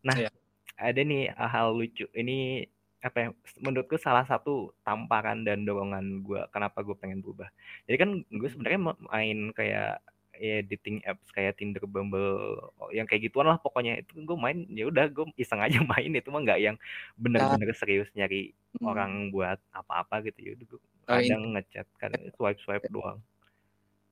[0.00, 0.32] Nah, yeah.
[0.80, 2.08] ada nih hal lucu.
[2.16, 2.64] Ini
[3.00, 3.28] apa ya?
[3.60, 7.48] Menurutku salah satu tamparan dan dorongan gue kenapa gue pengen berubah.
[7.84, 8.80] Jadi kan gue sebenarnya
[9.12, 10.00] main kayak
[10.40, 14.64] ya dating apps kayak Tinder, Bumble, oh, yang kayak gituan lah pokoknya itu gue main
[14.72, 16.76] ya udah gue iseng aja main itu mah nggak yang
[17.20, 18.88] bener-bener serius nyari hmm.
[18.88, 23.20] orang buat apa-apa gitu ya gue kadang oh, ngechat kan swipe swipe doang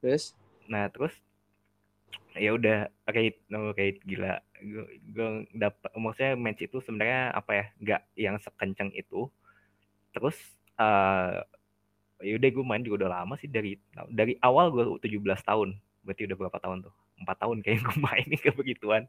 [0.05, 0.37] terus
[0.69, 1.17] nah terus
[2.39, 2.79] ya udah
[3.11, 8.91] rate no rate gila gue, dapat maksudnya match itu sebenarnya apa ya nggak yang sekencang
[8.95, 9.27] itu
[10.15, 10.39] terus
[10.79, 11.43] uh,
[12.23, 13.79] ya udah gue main juga udah lama sih dari
[14.11, 18.29] dari awal gue 17 tahun berarti udah berapa tahun tuh empat tahun kayak gue main
[18.39, 19.07] ke begituan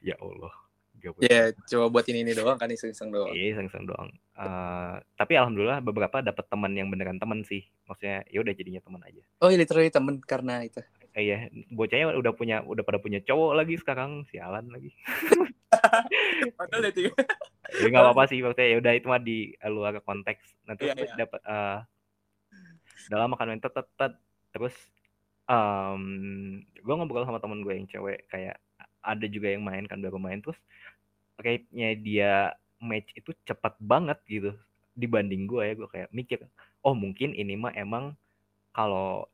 [0.00, 0.52] ya Allah
[1.00, 3.32] Ya yeah, coba buat ini ini doang kan iseng-iseng doang.
[3.32, 4.12] Iya iseng-iseng doang.
[4.36, 7.64] Uh, tapi alhamdulillah beberapa dapat teman yang beneran teman sih.
[7.88, 9.24] Maksudnya ya udah jadinya teman aja.
[9.40, 10.84] Oh, iya, literally teman karena itu.
[11.10, 14.94] Eh, iya, bocahnya udah punya udah pada punya cowok lagi sekarang, sialan lagi.
[16.58, 17.10] Padahal itu.
[17.82, 20.42] Ya nggak apa-apa sih maksudnya ya udah itu mah di luar konteks.
[20.70, 21.16] Nanti yeah, yeah.
[21.26, 21.78] dapat uh,
[23.10, 24.12] dalam makan tet tet
[24.54, 24.74] terus
[25.50, 26.04] um,
[26.62, 28.58] gue ngobrol sama temen gue yang cewek kayak
[29.02, 30.58] ada juga yang main kan baru main terus
[31.40, 32.32] rate-nya dia
[32.78, 34.52] match itu cepat banget gitu
[34.94, 36.38] dibanding gue ya gue kayak mikir
[36.84, 38.12] oh mungkin ini mah emang
[38.76, 39.26] kalau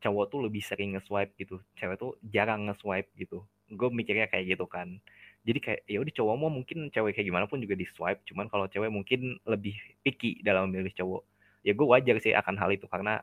[0.00, 4.66] cowok tuh lebih sering nge-swipe gitu cewek tuh jarang nge-swipe gitu gue mikirnya kayak gitu
[4.66, 4.98] kan
[5.44, 8.48] jadi kayak ya udah cowok mau mungkin cewek kayak gimana pun juga di swipe cuman
[8.48, 11.22] kalau cewek mungkin lebih picky dalam memilih cowok
[11.62, 13.20] ya gue wajar sih akan hal itu karena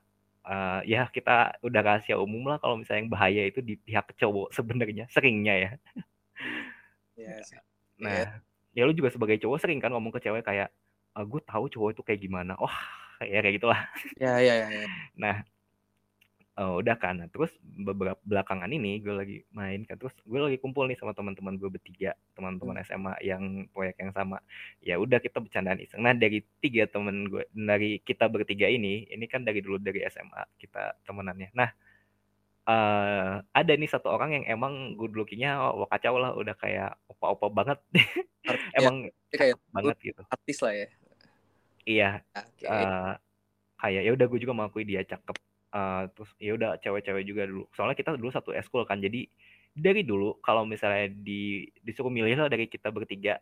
[0.48, 4.52] uh, ya kita udah rahasia umum lah kalau misalnya yang bahaya itu di pihak cowok
[4.58, 5.72] sebenarnya seringnya ya.
[7.18, 7.52] Yes.
[7.98, 8.14] Nah,
[8.74, 8.86] yeah.
[8.86, 10.70] ya lu juga sebagai cowok sering kan ngomong ke cewek kayak,
[11.18, 12.54] e, gue tahu cowok itu kayak gimana.
[12.62, 12.78] Wah,
[13.26, 13.82] ya kayak gitulah.
[14.22, 14.68] Ya, ya, ya.
[14.70, 14.88] ya.
[15.18, 15.36] Nah,
[16.58, 17.22] Oh, udah kan.
[17.22, 21.14] Nah, terus beberapa belakangan ini gue lagi main kan terus gue lagi kumpul nih sama
[21.14, 22.86] teman-teman gue bertiga, teman-teman hmm.
[22.90, 24.42] SMA yang proyek yang sama.
[24.82, 26.02] Ya udah kita bercandaan iseng.
[26.02, 30.58] Nah, dari tiga temen gue dari kita bertiga ini, ini kan dari dulu dari SMA
[30.58, 31.54] kita temenannya.
[31.54, 31.70] Nah,
[32.66, 37.54] uh, ada nih satu orang yang emang good lookingnya oh, kacau lah udah kayak opa-opa
[37.54, 37.80] banget.
[38.82, 40.22] emang ya, kayak banget gitu.
[40.26, 40.88] Artis lah ya.
[41.86, 42.10] Iya.
[42.34, 42.66] Okay.
[42.66, 43.14] Uh, eh,
[43.78, 45.38] kayak ya udah gue juga mengakui dia cakep
[45.78, 47.70] Uh, terus ya udah cewek-cewek juga dulu.
[47.78, 48.98] Soalnya kita dulu satu eskul kan.
[48.98, 49.30] Jadi
[49.78, 53.38] dari dulu kalau misalnya di disuruh milih lah dari kita bertiga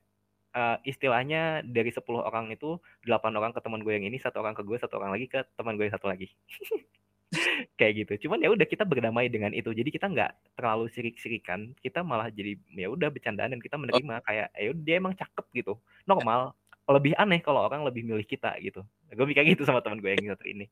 [0.55, 4.55] uh, istilahnya dari 10 orang itu 8 orang ke teman gue yang ini, satu orang
[4.55, 6.31] ke gue, satu orang lagi ke teman gue yang satu lagi.
[7.79, 8.27] Kayak gitu.
[8.27, 9.67] Cuman ya udah kita berdamai dengan itu.
[9.75, 11.75] Jadi kita nggak terlalu sirik-sirikan.
[11.83, 14.23] Kita malah jadi ya udah bercandaan dan kita menerima oh.
[14.23, 15.73] kayak ya dia emang cakep gitu.
[16.07, 16.55] Normal.
[16.87, 18.87] Lebih aneh kalau orang lebih milih kita gitu.
[19.11, 20.71] Gue mikir gitu sama teman gue yang satu ini.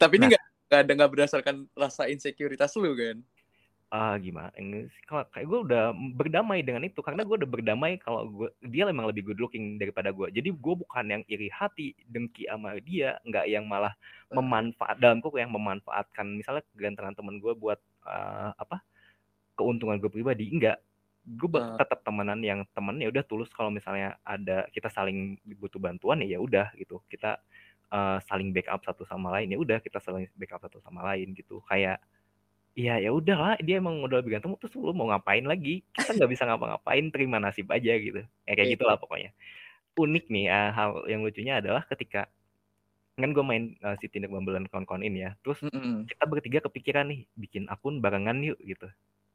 [0.00, 0.30] Tapi ini nah.
[0.34, 0.80] nggak nah.
[0.82, 3.20] ada nggak berdasarkan rasa insekuritas lu kan?
[3.92, 4.48] Ah uh, gimana?
[4.56, 5.84] Ini kalau kayak gue udah
[6.16, 10.08] berdamai dengan itu karena gue udah berdamai kalau gue dia memang lebih good looking daripada
[10.08, 10.32] gue.
[10.32, 13.92] Jadi gue bukan yang iri hati dengki sama dia, nggak yang malah
[14.32, 17.76] memanfaat dalam kok yang memanfaatkan misalnya kegantengan temen gue buat
[18.08, 18.80] uh, apa
[19.60, 20.80] keuntungan gue pribadi enggak
[21.22, 21.78] gue uh.
[21.78, 26.34] tetap temenan yang temen ya udah tulus kalau misalnya ada kita saling butuh bantuan ya
[26.34, 27.38] ya udah gitu kita
[27.92, 31.60] uh, saling backup satu sama lain ya udah kita saling backup satu sama lain gitu.
[31.68, 32.00] Kayak
[32.72, 35.84] Iya ya udahlah dia emang udah lebih ganteng terus lu mau ngapain lagi?
[35.92, 38.24] Kita nggak bisa ngapa-ngapain terima nasib aja gitu.
[38.48, 38.74] Ya kayak iya.
[38.80, 39.30] gitulah pokoknya.
[39.92, 42.32] Unik nih uh, hal yang lucunya adalah ketika
[43.12, 46.08] kan gue main uh, si tindak bambelan kawan-kawan ini ya terus mm -hmm.
[46.08, 48.88] kita bertiga kepikiran nih bikin akun barengan yuk gitu.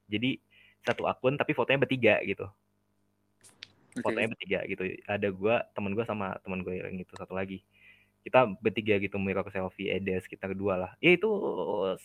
[0.10, 0.42] Jadi
[0.82, 2.50] satu akun tapi fotonya bertiga gitu.
[4.02, 4.82] Fotonya bertiga gitu.
[5.06, 7.62] Ada gue teman gue sama teman gue yang itu satu lagi
[8.28, 10.92] kita bertiga gitu mirror selfie ada sekitar dua lah.
[11.00, 11.32] Ya itu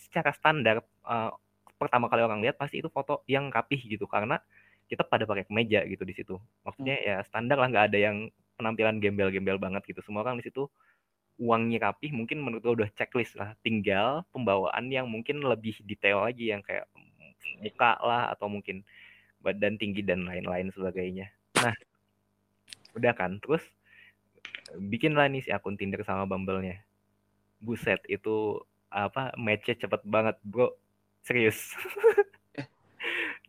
[0.07, 1.35] secara standar uh,
[1.83, 4.39] pertama kali orang lihat pasti itu foto yang rapih gitu karena
[4.87, 6.39] kita pada pakai kemeja gitu di situ.
[6.63, 7.07] Maksudnya hmm.
[7.11, 8.17] ya standar lah nggak ada yang
[8.55, 9.99] penampilan gembel-gembel banget gitu.
[10.07, 10.71] Semua orang di situ
[11.43, 13.59] uangnya rapih mungkin menurut gue udah checklist lah.
[13.67, 16.87] Tinggal pembawaan yang mungkin lebih detail lagi yang kayak
[17.59, 18.87] muka lah atau mungkin
[19.43, 21.35] badan tinggi dan lain-lain sebagainya.
[21.59, 21.75] Nah
[22.95, 23.43] udah kan?
[23.43, 23.67] Terus
[24.79, 26.81] bikin lah nih si akun Tinder sama Bumble-nya.
[27.63, 28.59] Buset, itu
[28.93, 30.75] apa match-nya cepet banget, bro.
[31.23, 31.73] Serius.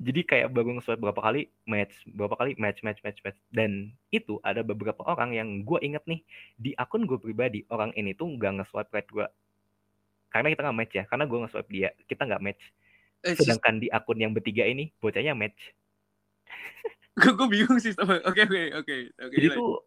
[0.04, 3.40] Jadi kayak baru nge-swipe berapa kali match, berapa kali match, match, match, match.
[3.54, 6.26] Dan itu ada beberapa orang yang gue inget nih,
[6.58, 9.28] di akun gue pribadi, orang ini tuh nggak nge-swipe right gue.
[10.34, 12.64] Karena kita nggak match ya, karena gue nge-swipe dia, kita nggak match.
[13.24, 15.62] Eh, Sedangkan di akun yang bertiga ini, bocahnya match.
[17.14, 19.86] gue bingung sih sama oke oke oke oke jadi tuh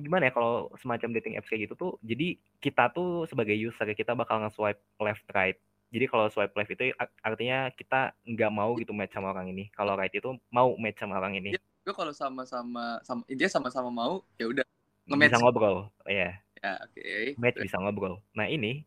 [0.00, 4.16] gimana ya kalau semacam dating apps kayak gitu tuh jadi kita tuh sebagai user kita
[4.16, 5.60] bakal nge-swipe left right
[5.94, 6.90] Jadi kalau swipe left itu
[7.22, 9.70] artinya kita nggak mau gitu match sama orang ini.
[9.70, 11.54] Kalau right itu mau match sama orang ini.
[11.54, 14.66] Ya, gue kalau sama-sama sama intinya sama-sama mau ya udah
[15.06, 15.86] bisa ngobrol.
[16.10, 16.34] Iya.
[16.58, 16.98] Ya, oke.
[16.98, 17.38] Okay.
[17.38, 18.18] Match bisa ngobrol.
[18.34, 18.82] Nah, ini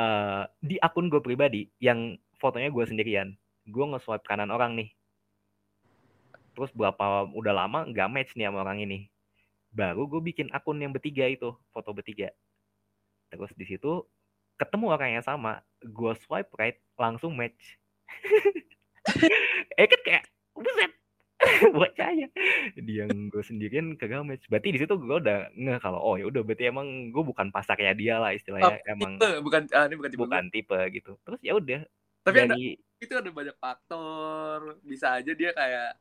[0.00, 3.36] uh, di akun gue pribadi yang fotonya gue sendirian.
[3.68, 4.88] Gue nge-swipe kanan orang nih.
[6.60, 9.08] Terus berapa udah lama nggak match nih sama orang ini.
[9.72, 12.28] Baru gue bikin akun yang bertiga itu, foto bertiga.
[13.32, 14.04] Terus di situ
[14.60, 17.80] ketemu orang yang sama, gue swipe right, langsung match.
[19.80, 20.92] eh kan kayak, buset,
[21.76, 22.28] bocahnya
[22.76, 26.28] dia yang gue sendirian kagak match berarti di situ gue udah nge kalau oh ya
[26.28, 29.96] udah berarti emang gue bukan pasarnya dia lah istilahnya oh, emang tipe, bukan ah, ini
[29.96, 30.52] bukan tipe bukan gue.
[30.52, 31.80] tipe gitu terus ya udah
[32.20, 32.44] tapi dari...
[32.44, 32.56] ada,
[33.00, 35.96] itu ada banyak faktor bisa aja dia kayak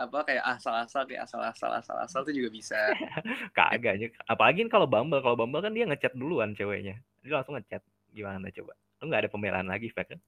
[0.00, 2.78] apa kayak asal-asal kayak asal-asal asal-asal tuh juga bisa
[3.56, 8.48] kagak apalagi kalau Bumble kalau Bumble kan dia ngechat duluan ceweknya dia langsung ngechat gimana
[8.50, 8.72] coba
[9.02, 10.20] lu nggak ada pembelaan lagi Fek kan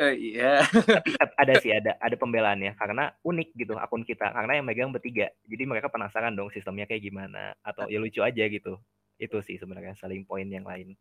[0.00, 0.64] Uh, iya.
[0.64, 5.28] Tapi ada sih ada ada pembelaannya karena unik gitu akun kita karena yang megang bertiga.
[5.46, 8.80] Jadi mereka penasaran dong sistemnya kayak gimana atau ya lucu aja gitu.
[9.20, 10.96] Itu sih sebenarnya saling poin yang lain.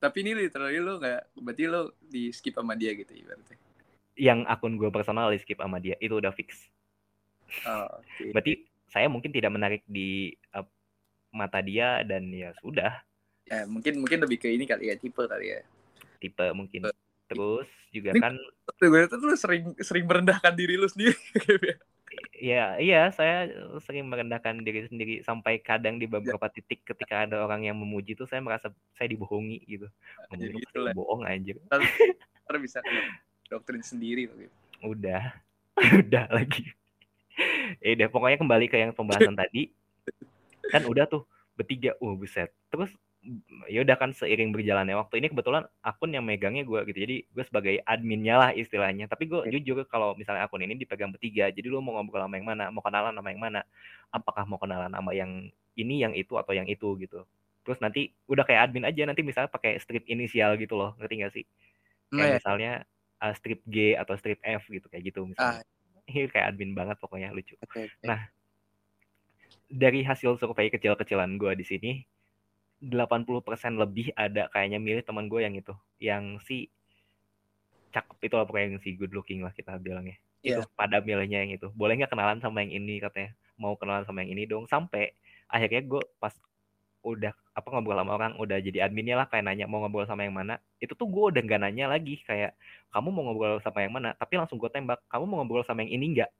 [0.00, 3.56] Tapi ini literally lo nggak berarti lo di skip sama dia gitu ibaratnya.
[4.14, 6.70] Yang akun gue personal di skip sama dia itu udah fix.
[7.66, 8.30] Oh, okay.
[8.30, 8.52] Berarti
[8.88, 10.64] saya mungkin tidak menarik di uh,
[11.34, 12.94] mata dia dan ya sudah.
[13.44, 15.60] Ya mungkin mungkin lebih ke ini kali ya tipe kali ya.
[16.22, 16.88] Tipe mungkin.
[17.24, 18.34] Terus juga ini, kan
[18.78, 21.16] gue tuh lu sering sering merendahkan diri lu sendiri
[22.34, 23.50] Iya, iya, saya
[23.82, 26.52] sering merendahkan diri sendiri sampai kadang di beberapa ya.
[26.60, 29.90] titik ketika ada orang yang memuji tuh saya merasa saya dibohongi gitu.
[30.30, 31.58] Ngomong gitu bohong aja.
[32.46, 32.78] Karena bisa
[33.54, 34.50] doktrin sendiri gitu.
[34.82, 35.30] Udah.
[36.02, 36.66] udah lagi.
[37.78, 39.70] Ya udah pokoknya kembali ke yang pembahasan tadi.
[40.70, 41.22] Kan udah tuh
[41.54, 42.50] bertiga, uh buset.
[42.70, 42.90] Terus
[43.72, 47.44] ya udah kan seiring berjalannya waktu ini kebetulan akun yang megangnya gue gitu jadi gue
[47.48, 51.80] sebagai adminnya lah istilahnya tapi gue jujur kalau misalnya akun ini dipegang bertiga jadi lu
[51.80, 53.60] mau ngobrol sama yang mana mau kenalan sama yang mana
[54.12, 57.24] apakah mau kenalan sama yang ini yang itu atau yang itu gitu
[57.64, 61.32] terus nanti udah kayak admin aja nanti misalnya pakai strip inisial gitu loh ngerti gak
[61.32, 61.44] sih
[62.12, 62.72] kayak oh, misalnya
[63.20, 66.06] uh, strip G atau strip F gitu kayak gitu misalnya ah.
[66.10, 68.06] ini kayak admin banget pokoknya lucu okay, okay.
[68.06, 68.20] nah
[69.70, 71.92] dari hasil survei kecil-kecilan gue di sini
[72.84, 75.72] 80% lebih ada kayaknya milih teman gue yang itu
[76.02, 76.68] yang si
[77.94, 80.60] cakep itu apa yang si good looking lah kita bilangnya yeah.
[80.60, 84.26] itu pada milihnya yang itu boleh nggak kenalan sama yang ini katanya mau kenalan sama
[84.26, 85.14] yang ini dong sampai
[85.48, 86.34] akhirnya gue pas
[87.04, 90.34] udah apa ngobrol sama orang udah jadi adminnya lah kayak nanya mau ngobrol sama yang
[90.34, 90.58] mana.
[90.80, 92.56] Itu tuh gue udah gak nanya lagi kayak
[92.90, 94.16] kamu mau ngobrol sama yang mana?
[94.16, 96.32] Tapi langsung gue tembak kamu mau ngobrol sama yang ini enggak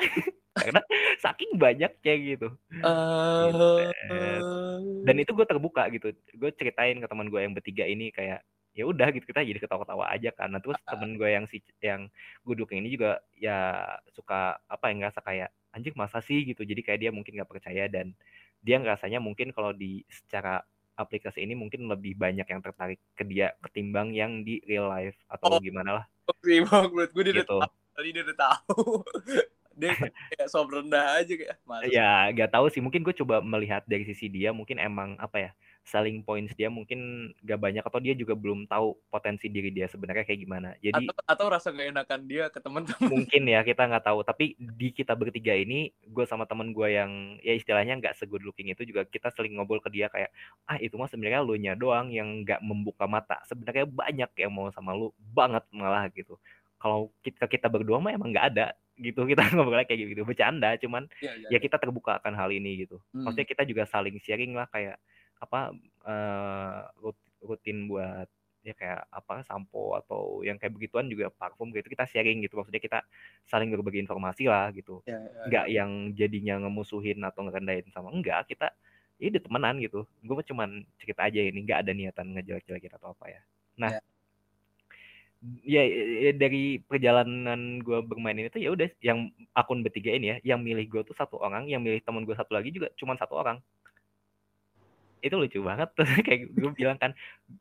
[0.60, 0.82] karena
[1.20, 2.48] saking banyak kayak gitu.
[2.82, 3.92] Uh...
[5.06, 6.12] Dan itu gue terbuka gitu.
[6.36, 8.42] Gue ceritain ke teman gue yang bertiga ini kayak
[8.74, 9.24] ya udah gitu.
[9.30, 12.10] Kita jadi ketawa-ketawa aja karena terus uh, temen gue yang si yang
[12.42, 16.42] guduk ini juga ya suka apa yang ngerasa kayak anjing masa sih?
[16.42, 16.66] Gitu.
[16.66, 18.12] Jadi kayak dia mungkin nggak percaya dan
[18.60, 20.60] dia ngerasanya mungkin kalau di secara
[21.00, 25.56] aplikasi ini mungkin lebih banyak yang tertarik ke dia ketimbang yang di real life atau
[25.56, 26.04] oh, gimana lah.
[26.28, 27.56] Oke, menurut gue dia gitu.
[27.56, 28.04] udah tahu.
[28.04, 28.84] dia udah tahu
[29.80, 31.56] dia kayak sob rendah aja kayak
[31.88, 35.50] ya gak tahu sih mungkin gue coba melihat dari sisi dia mungkin emang apa ya
[35.84, 40.22] selling points dia mungkin gak banyak atau dia juga belum tahu potensi diri dia sebenarnya
[40.22, 40.68] kayak gimana.
[40.78, 43.08] Jadi atau, atau rasa gak enakan dia ke teman-teman?
[43.08, 44.20] Mungkin ya kita nggak tahu.
[44.22, 44.44] Tapi
[44.80, 48.86] di kita bertiga ini gue sama temen gue yang ya istilahnya nggak segood looking itu
[48.86, 50.30] juga kita sering ngobrol ke dia kayak
[50.68, 53.40] ah itu mah sebenarnya lu nya doang yang nggak membuka mata.
[53.48, 56.38] Sebenarnya banyak yang mau sama lu banget malah gitu.
[56.80, 58.66] Kalau kita kita berdua mah emang nggak ada
[59.00, 59.24] gitu.
[59.32, 60.22] Kita ngobrol kayak gitu.
[60.28, 63.00] Bercanda cuman ya, ya, ya kita terbuka akan hal ini gitu.
[63.16, 63.24] Hmm.
[63.24, 65.00] maksudnya kita juga saling sharing lah kayak
[65.40, 65.72] apa
[66.04, 66.86] uh,
[67.40, 68.28] rutin buat
[68.60, 72.60] ya kayak apa sampo atau yang kayak begituan juga parfum gitu kita sharing gitu.
[72.60, 72.98] Maksudnya kita
[73.48, 75.00] saling berbagi informasi lah gitu.
[75.08, 75.74] Ya, ya, nggak ya.
[75.80, 78.68] yang jadinya ngemusuhin atau ngerendahin sama enggak kita
[79.16, 80.04] ya udah temenan gitu.
[80.20, 83.40] Gue cuman cerita aja ini nggak ada niatan ngejelek-jelekin atau apa ya.
[83.80, 83.90] Nah
[85.64, 85.80] ya.
[85.80, 85.82] ya,
[86.28, 90.60] ya dari perjalanan gue bermain ini tuh ya udah yang akun bertiga ini ya yang
[90.60, 93.56] milih gue tuh satu orang yang milih teman gue satu lagi juga cuma satu orang
[95.20, 96.04] itu lucu banget tuh.
[96.26, 97.12] Kayak gue bilang kan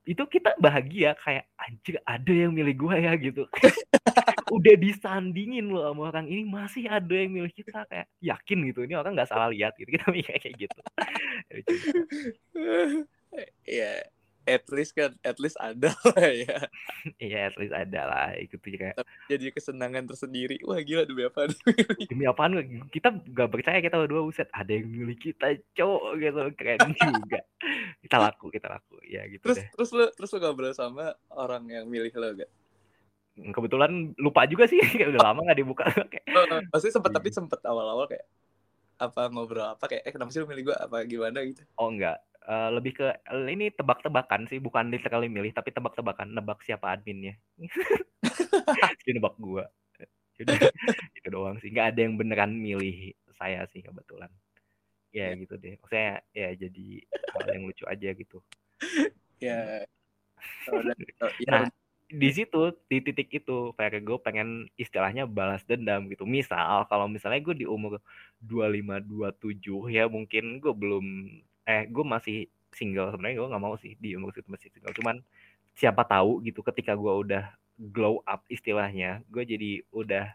[0.06, 3.44] itu kita bahagia kayak anjir ada yang milih gue ya gitu.
[4.56, 8.98] Udah disandingin loh sama orang ini masih ada yang milih kita kayak yakin gitu ini
[8.98, 9.90] orang nggak salah lihat gitu.
[9.94, 10.80] Kita mikir kayak gitu.
[13.70, 14.02] Ya
[14.50, 16.58] at least kan at least ada lah ya.
[17.22, 18.98] Iya at least ada lah itu tuh kayak
[19.30, 20.58] jadi kesenangan tersendiri.
[20.66, 21.46] Wah gila demi apa
[22.10, 22.58] demi apaan?
[22.90, 24.50] Kita gak percaya kita berdua buset.
[24.50, 27.40] Ada yang milih kita cowok gitu keren juga.
[28.02, 28.98] Kita laku kita laku.
[29.06, 29.68] Ya gitu terus deh.
[29.78, 32.50] terus lu terus lu ngobrol sama orang yang milih lo gak
[33.54, 34.82] kebetulan lupa juga sih.
[34.98, 35.84] Kayak udah lama gak dibuka.
[36.10, 37.18] Kayak Oh, maksudnya sempet Iya.
[37.22, 38.26] tapi sempet awal-awal kayak
[39.00, 41.40] apa ngobrol apa kayak eh kenapa sih lu milih gue apa gimana?
[41.48, 41.64] gitu.
[41.80, 43.06] Oh enggak Eh, lebih ke
[43.46, 47.38] ini tebak-tebakan sih bukan literally milih tapi tebak-tebakan nebak siapa adminnya.
[49.06, 49.70] Jadi nebak gua.
[50.34, 50.58] Jadi
[51.22, 54.34] itu doang sih nggak ada yang beneran milih saya sih kebetulan.
[55.14, 55.78] Ya gitu deh.
[55.78, 57.06] Maksudnya ya jadi
[57.38, 58.42] hal yang lucu aja gitu.
[59.38, 59.86] Ya.
[60.66, 61.64] Ya, Nah,
[62.10, 66.26] di situ di titik itu kayak gue pengen istilahnya balas dendam gitu.
[66.26, 68.02] Misal kalau misalnya gue di umur
[68.42, 71.06] 25 27 ya mungkin gue belum
[71.70, 74.94] eh gue masih single sebenarnya gue nggak mau sih di umur situ masih single.
[74.98, 75.16] Cuman
[75.78, 80.26] siapa tahu gitu ketika gue udah glow up istilahnya, gue jadi udah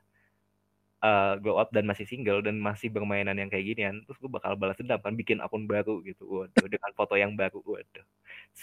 [1.05, 4.55] eh, glow up dan masih single dan masih bermainan yang kayak ginian, terus gue bakal
[4.57, 8.07] balas dendam kan bikin akun baru gitu, waduh dengan foto yang baru, waduh.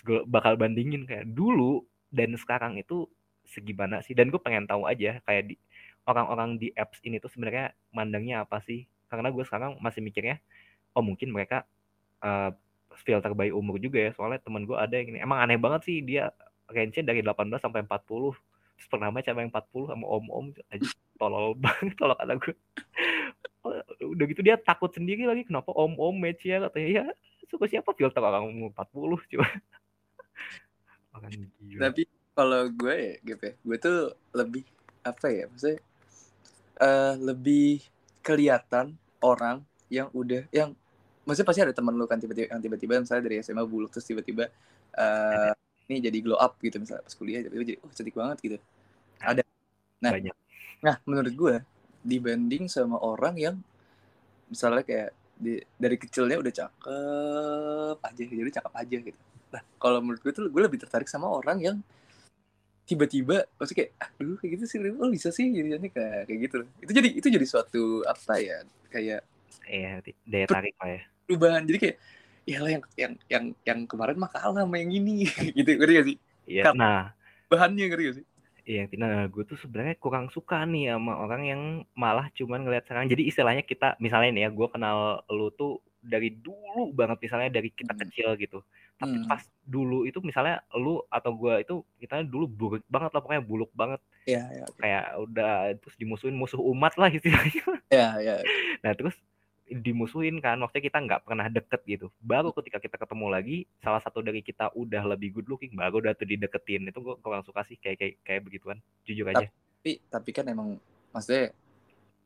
[0.02, 3.06] Gue bakal bandingin kayak dulu dan sekarang itu
[3.46, 5.56] segimana sih dan gue pengen tahu aja kayak di
[6.08, 10.40] orang-orang di apps ini tuh sebenarnya mandangnya apa sih karena gue sekarang masih mikirnya
[10.96, 11.68] oh mungkin mereka
[12.22, 12.50] eh,
[13.02, 14.12] filter by umur juga ya.
[14.14, 15.20] Soalnya temen gue ada yang ini.
[15.22, 16.30] Emang aneh banget sih dia
[16.72, 18.38] range dari 18 sampai 40
[18.82, 20.46] terus pernah match sama yang 40 sama om-om.
[20.74, 20.90] Aja
[21.22, 22.56] tolol banget kalau kata gue
[24.02, 27.04] udah gitu dia takut sendiri lagi kenapa om-om match ya katanya ya
[27.46, 29.48] suka siapa filter orang umur 40 coba
[31.14, 31.32] orang
[31.78, 32.02] tapi
[32.34, 34.00] kalau gue ya gitu ya gue tuh
[34.34, 34.66] lebih
[35.06, 35.78] apa ya maksudnya
[36.82, 37.86] eh lebih
[38.26, 39.62] kelihatan orang
[39.94, 40.74] yang udah yang
[41.26, 44.50] maksudnya pasti ada teman lu kan tiba-tiba yang tiba-tiba misalnya dari SMA buluk terus tiba-tiba
[44.98, 45.54] eh
[45.92, 48.58] ini jadi glow up gitu misalnya pas kuliah tiba-tiba jadi oh cantik banget gitu.
[49.20, 49.44] Ada.
[50.02, 50.36] Nah banyak.
[50.82, 51.56] nah menurut gue
[52.02, 53.56] dibanding sama orang yang
[54.50, 59.20] misalnya kayak di, dari kecilnya udah cakep aja jadi cakep aja gitu.
[59.54, 61.78] Nah kalau menurut gue tuh gue lebih tertarik sama orang yang
[62.90, 65.54] tiba-tiba maksudnya kayak aduh kayak gitu sih oh bisa sih?
[65.54, 66.58] Jadi jadi kayak kayak gitu.
[66.82, 68.58] Itu jadi itu jadi suatu apa ya
[68.90, 69.22] kayak
[69.72, 71.02] Iya, daya tarik lah ya.
[71.24, 71.98] perubahan jadi kayak
[72.44, 75.24] ya lah yang yang yang yang kemarin mah kalah sama yang ini
[75.58, 76.64] gitu ngerti gak sih Iya.
[76.68, 77.16] Kap- Nah,
[77.48, 78.26] bahannya ngerti gak sih
[78.62, 81.62] iya, nah gue tuh sebenarnya kurang suka nih sama orang yang
[81.98, 83.10] malah cuman ngeliat sekarang.
[83.10, 87.74] Jadi istilahnya kita, misalnya nih ya, gue kenal lu tuh dari dulu banget, misalnya dari
[87.74, 88.02] kita Hmm.
[88.06, 88.62] kecil gitu.
[89.02, 89.26] Tapi Hmm.
[89.26, 93.74] pas dulu itu misalnya lu atau gue itu kita dulu buruk banget lah, pokoknya buluk
[93.74, 93.98] banget.
[94.30, 95.52] ya ya Kayak udah
[95.82, 97.66] terus dimusuhin musuh umat lah istilahnya.
[97.90, 98.36] ya ya
[98.86, 99.18] Nah terus
[99.72, 102.08] dimusuhin kan, maksudnya kita nggak pernah deket gitu.
[102.20, 106.12] Baru ketika kita ketemu lagi, salah satu dari kita udah lebih good looking, baru udah
[106.14, 106.92] tuh dideketin.
[106.92, 109.48] Itu gue kurang suka sih kayak kayak kayak begituan, jujur aja.
[109.82, 110.78] tapi tapi kan emang
[111.10, 111.50] maksudnya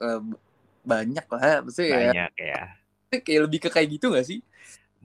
[0.04, 0.22] eh,
[0.84, 1.58] banyak lah ya.
[1.64, 2.64] maksudnya ya, Banyak ya.
[3.24, 4.40] kayak lebih ke kayak gitu gak sih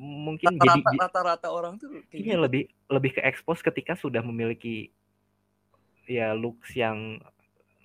[0.00, 2.42] Mungkin jadi rata-rata rata-rata orang tuh kayak iya gitu.
[2.42, 4.88] lebih lebih ke expose ketika sudah memiliki
[6.08, 7.20] ya looks yang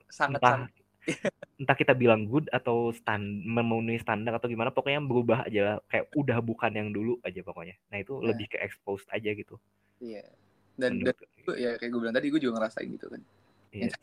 [0.07, 0.71] sangat entah sangat
[1.61, 5.77] entah kita bilang good atau stand memenuhi standar atau gimana pokoknya berubah aja lah.
[5.87, 7.75] kayak udah bukan yang dulu aja pokoknya.
[7.93, 8.33] Nah itu Nah.
[8.33, 9.55] lebih ke expose aja gitu.
[10.01, 10.25] Iya.
[10.75, 13.21] Dan dan gue ya kayak gue bilang tadi gue juga ngerasain gitu kan.
[13.71, 13.93] Iya.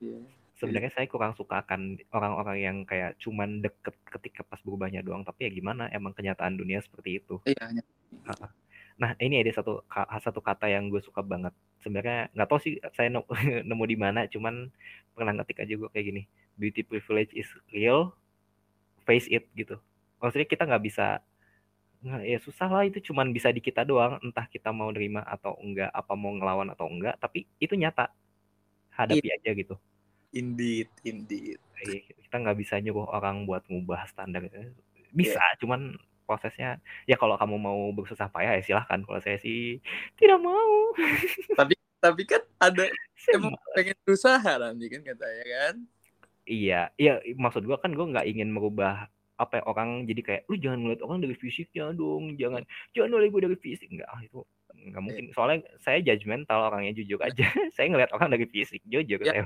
[0.00, 0.18] iya.
[0.56, 5.20] Sebenarnya saya kurang suka akan orang-orang yang kayak cuman deket ketika pas berubahnya doang.
[5.20, 7.36] Tapi ya gimana emang kenyataan dunia seperti itu.
[7.44, 7.82] Iya
[8.24, 8.48] Ha-ha.
[8.96, 9.84] nah ini ada satu
[10.24, 11.52] satu kata yang gue suka banget
[11.86, 13.30] sebenarnya nggak tahu sih saya nemu,
[13.70, 14.66] nemu di mana cuman
[15.14, 16.22] pernah ngetik aja gue kayak gini
[16.58, 18.10] beauty privilege is real
[19.06, 19.78] face it gitu.
[20.18, 21.22] Maksudnya kita nggak bisa
[22.02, 25.54] nggak ya susah lah itu cuman bisa di kita doang entah kita mau nerima atau
[25.62, 28.10] enggak apa mau ngelawan atau enggak tapi itu nyata.
[28.90, 29.78] Hadapi aja gitu.
[30.34, 31.62] Indeed indeed.
[31.86, 34.42] Iya, kita nggak bisa nyuruh orang buat ngubah standar
[35.16, 36.82] bisa cuman prosesnya.
[37.06, 39.00] Ya kalau kamu mau bersusah payah ya silahkan.
[39.06, 39.78] Kalau saya sih
[40.18, 40.92] tidak mau.
[42.02, 42.90] Tapi kan ada
[43.22, 45.74] Saya emang pengen berusaha nanti kan katanya kan?
[46.46, 50.56] Iya iya maksud gua kan gua nggak ingin merubah apa ya, orang jadi kayak lu
[50.56, 52.64] jangan ngeliat orang dari fisiknya dong jangan
[52.96, 53.88] jangan nilai gue dari fisik.
[53.88, 54.40] Enggak ah, itu
[54.76, 55.24] nggak mungkin.
[55.32, 57.44] Soalnya saya judgmental orangnya jujur aja.
[57.76, 59.40] Saya ngeliat orang dari fisik jujur Ya.
[59.40, 59.44] saya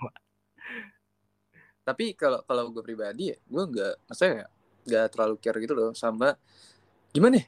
[1.80, 4.46] tapi kalau kalau gue pribadi ya gue nggak maksudnya
[4.84, 6.34] nggak terlalu care gitu loh sama
[7.10, 7.46] gimana ya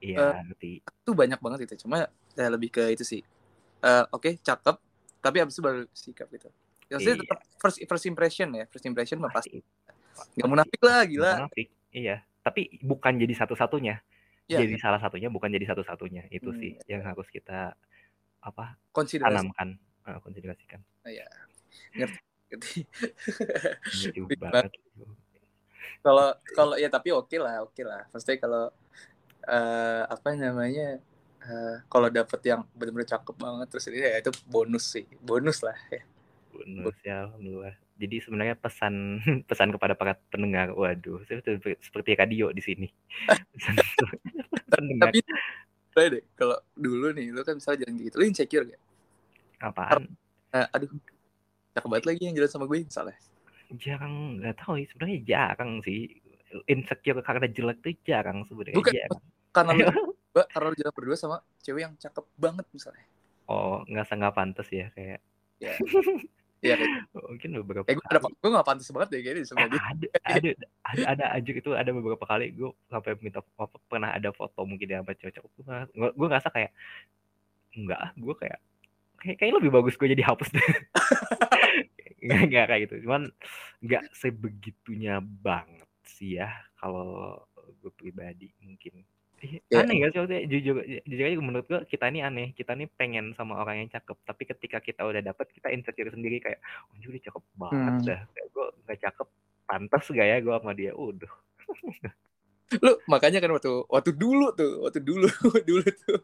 [0.00, 3.22] iya ngerti tuh banyak banget itu cuma ya lebih ke itu sih
[3.82, 4.76] Eh, oke cakep
[5.18, 6.46] tapi abis itu baru sikap gitu
[6.86, 7.18] ya, Iya.
[7.18, 9.58] tetap first first impression ya first impression mah pasti
[10.38, 13.98] nggak munafik lah gila munafik iya tapi bukan jadi satu-satunya
[14.46, 14.82] Iya jadi kan?
[14.86, 16.94] salah satunya bukan jadi satu-satunya itu Hmm, sih iya.
[16.94, 17.74] yang harus kita
[18.38, 19.26] apa Konsiderasi.
[19.34, 19.68] tanamkan
[20.06, 21.26] uh, konsiderasikan Iya.
[21.98, 22.22] Ngerti.
[22.52, 22.78] ngerti.
[24.38, 24.70] banget
[26.00, 28.06] kalau kalau ya tapi oke lah oke lah.
[28.10, 28.70] Pasti kalau
[29.42, 31.02] eh apa namanya
[31.42, 35.06] eh, kalau dapet yang benar-benar cakep banget terus ini ya itu bonus sih.
[35.22, 36.02] Bonus lah ya.
[36.54, 37.74] Bonus ya alhamdulillah.
[37.98, 38.94] Jadi sebenarnya pesan
[39.50, 42.88] pesan kepada para pendengar waduh saya seperti, seperti radio di sini.
[44.72, 45.12] Pendengar.
[45.12, 45.20] tapi
[45.92, 48.80] deh kalau dulu nih lu kan misalnya jalan gitu lu insecure gak
[49.60, 50.08] apaan?
[50.48, 50.88] Nah, aduh
[51.76, 53.16] cakep banget lagi yang jalan sama gue misalnya
[53.80, 56.00] jarang nggak tahu sih sebenarnya jarang sih.
[56.68, 58.92] Insecure karena jelek tuh jarang sebenarnya Bukan.
[58.92, 59.22] jarang.
[59.56, 59.72] karena
[60.32, 63.04] berdua, karena jalan berdua sama cewek yang cakep banget misalnya.
[63.46, 65.20] Oh nggak nggak pantas ya kayak.
[65.60, 65.72] Ya.
[66.62, 66.78] Iya,
[67.10, 68.38] mungkin beberapa kayak gue ada kali.
[68.38, 69.82] gue gak pantas banget deh kayaknya Eh, sama dia.
[69.82, 70.50] ada ada
[70.86, 74.86] ada ada aja itu ada beberapa kali gue sampai minta apa pernah ada foto mungkin
[74.86, 75.50] dia sama cewek cakep
[75.90, 76.70] gue gue ngerasa kayak
[77.74, 78.58] enggak ah gue kayak
[79.18, 80.62] kayak kayak lebih bagus gue jadi hapus deh
[82.22, 82.94] nggak nggak kayak gitu.
[83.04, 83.22] Cuman
[83.82, 86.48] nggak sebegitunya banget sih ya
[86.78, 87.38] kalau
[87.82, 89.02] gue pribadi mungkin.
[89.42, 89.82] Ih, Ya.
[89.82, 90.42] aneh gak sih maksudnya?
[90.46, 92.54] Jujur jujur aja menurut gue kita ini aneh.
[92.54, 96.38] Kita ini pengen sama orang yang cakep tapi ketika kita udah dapet kita insecure sendiri
[96.38, 98.06] kayak oh udah cakep banget Hmm.
[98.06, 98.20] dah.
[98.30, 99.28] Kayak gue nggak cakep
[99.62, 100.92] pantas gak ya gue sama dia?
[100.94, 101.32] Udah
[102.80, 105.28] lu makanya kan waktu waktu dulu tuh waktu dulu
[105.68, 106.18] dulu tuh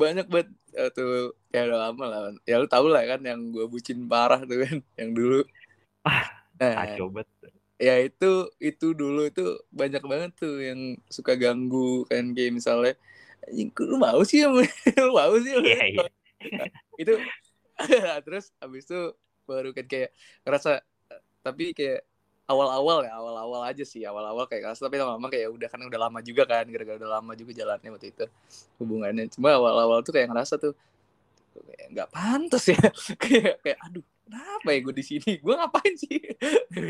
[0.00, 1.04] banyak banget waktu
[1.52, 2.20] ya udah lama lah.
[2.48, 5.44] Ya lu tau lah kan yang gue bucin parah tuh kan yang dulu.
[6.08, 6.24] Ah,
[6.56, 7.28] nah banget.
[7.80, 12.92] ya itu itu dulu itu banyak banget tuh yang suka ganggu kan kayak misalnya
[13.48, 14.44] "Anjing, kok lu mau sih
[15.00, 16.06] lu mau sih sama iya iya.
[17.00, 17.16] Itu
[18.24, 19.16] terus habis itu
[19.48, 20.12] baru kan kayak
[20.44, 20.84] ngerasa
[21.40, 22.04] tapi kayak
[22.50, 26.18] awal-awal ya awal-awal aja sih awal-awal kayak ngerasa tapi lama-lama kayak udah kan udah lama
[26.18, 28.24] juga kan gara-gara udah lama juga jalannya waktu itu
[28.82, 29.24] hubungannya.
[29.30, 30.74] Cuma awal-awal tuh kayak ngerasa tuh
[31.54, 32.80] kayak nggak pantas ya.
[33.22, 35.32] Kayak kayak aduh kenapa ya gue di sini?
[35.38, 36.18] Gue ngapain sih?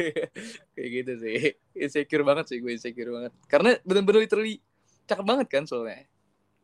[0.76, 1.36] Kayak gitu sih.
[1.76, 3.32] Insecure banget sih gue insecure banget.
[3.48, 4.60] Karena bener-bener literally
[5.08, 6.06] cakep banget kan soalnya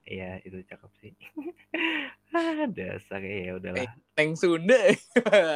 [0.06, 1.12] iya itu cakep sih.
[2.36, 3.88] Ah dasar ya udahlah.
[4.18, 4.76] Neng Sunda.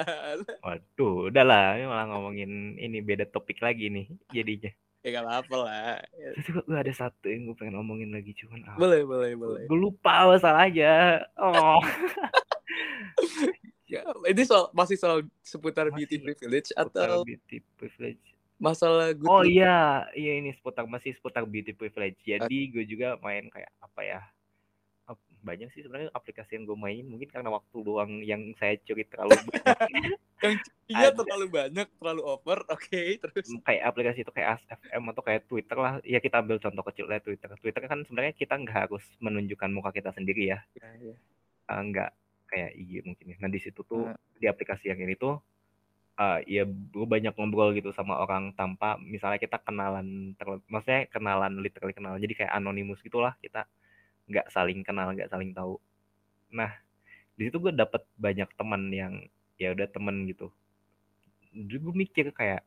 [0.64, 4.72] Waduh udahlah ini malah ngomongin ini beda topik lagi nih jadinya.
[5.04, 5.96] Ya gak apa-apa lah.
[6.40, 9.62] Terus gue ada satu yang gue pengen ngomongin lagi cuman ah, boleh boleh boleh.
[9.68, 11.24] gue lupa masalahnya.
[11.36, 11.80] Oh.
[13.90, 18.22] Ya ini soal masih soal seputar Masih beauty privilege seputar atau beauty privilege?
[18.60, 22.20] masalah good oh iya iya ini seputar masih seputar beauty privilege.
[22.22, 24.20] Jadi gue juga main kayak apa ya
[25.40, 29.36] banyak sih sebenarnya aplikasi yang gue main mungkin karena waktu luang yang saya curi terlalu
[29.36, 29.60] banyak.
[30.40, 31.20] Yang cutinya ada.
[31.20, 33.44] terlalu banyak terlalu over oke terus?
[33.60, 35.92] Kayak aplikasi itu kayak ASFM atau kayak Twitter lah.
[36.00, 37.48] Ya kita ambil contoh kecil lah Twitter.
[37.60, 40.64] Twitter kan sebenarnya kita nggak harus menunjukkan muka kita sendiri ya.
[40.80, 41.16] Ya, ya.
[41.68, 42.10] Eh, nggak
[42.48, 43.36] kayak IG mungkin ya.
[43.36, 44.16] Nah di situ tuh Hmm.
[44.40, 45.36] di aplikasi yang ini tuh
[46.16, 51.52] eh ya gue banyak ngobrol gitu sama orang tanpa misalnya kita kenalan terlalu maksudnya kenalan
[51.60, 52.16] literally kenalan.
[52.16, 53.68] Jadi kayak anonimus gitulah kita
[54.30, 55.76] nggak saling kenal nggak saling tahu.
[56.54, 56.70] Nah
[57.36, 59.14] di situ gue dapet banyak teman yang
[59.60, 60.48] ya udah temen gitu.
[61.50, 62.62] Jadi gue mikir kayak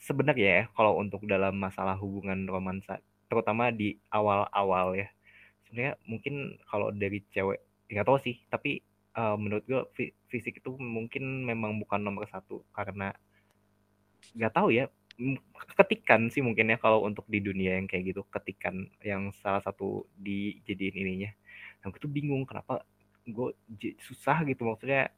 [0.00, 5.08] sebenarnya ya kalau untuk dalam masalah hubungan romansa terutama di awal-awal ya
[5.64, 8.84] sebenarnya mungkin kalau dari cewek nggak tahu sih tapi
[9.16, 13.16] eh, menurut gue fi- fisik itu mungkin memang bukan nomor satu karena
[14.36, 14.90] nggak tahu ya
[15.78, 18.22] ketikan sih mungkin ya kalau untuk di dunia yang kayak gitu.
[18.28, 21.30] Ketikan yang salah satu dijadiin ininya.
[21.82, 22.82] Nah gue tuh bingung kenapa
[23.26, 23.54] gue
[24.02, 24.66] susah gitu.
[24.66, 25.10] Maksudnya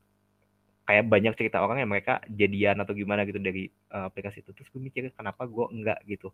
[0.86, 4.52] kayak banyak cerita orang yang mereka jadian atau gimana gitu dari eh, aplikasi itu.
[4.54, 6.30] Terus gue mikir kenapa gue enggak gitu.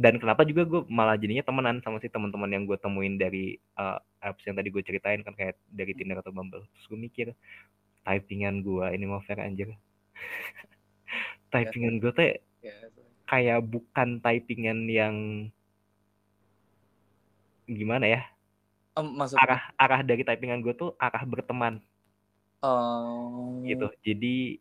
[0.00, 3.98] Dan kenapa juga gue malah jadinya temenan sama si teman-teman yang gue temuin dari eh,
[4.22, 6.64] apps yang tadi gue ceritain kan kayak dari Tinder atau Bumble.
[6.72, 7.26] Terus gue mikir
[8.06, 9.74] typingan gue ini mau fair anjir.
[11.52, 12.30] Typingan gue tuh
[12.60, 12.76] ya.
[13.26, 15.16] kayak bukan typingan yang
[17.64, 18.22] gimana ya?
[18.98, 19.42] Em, maksudnya?
[19.46, 21.78] Arah arah dari typingan gue tuh arah berteman.
[22.60, 24.60] Oh, gitu jadi